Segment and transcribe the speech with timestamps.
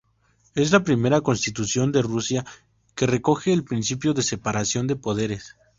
[0.55, 2.43] Es la primera Constitución de Rusia
[2.95, 5.55] que recoge el principio de separación de poderes.